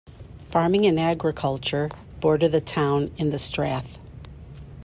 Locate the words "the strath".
3.29-3.99